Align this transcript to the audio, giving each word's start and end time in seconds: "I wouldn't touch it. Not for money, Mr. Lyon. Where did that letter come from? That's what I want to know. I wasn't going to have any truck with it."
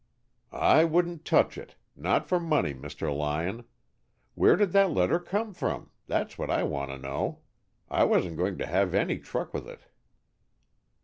"I 0.51 0.83
wouldn't 0.83 1.25
touch 1.25 1.59
it. 1.59 1.75
Not 1.95 2.25
for 2.27 2.39
money, 2.39 2.73
Mr. 2.73 3.15
Lyon. 3.15 3.65
Where 4.33 4.55
did 4.55 4.71
that 4.71 4.89
letter 4.89 5.19
come 5.19 5.53
from? 5.53 5.91
That's 6.07 6.39
what 6.39 6.49
I 6.49 6.63
want 6.63 6.89
to 6.89 6.97
know. 6.97 7.41
I 7.87 8.05
wasn't 8.05 8.37
going 8.37 8.57
to 8.57 8.65
have 8.65 8.95
any 8.95 9.19
truck 9.19 9.53
with 9.53 9.67
it." 9.69 9.81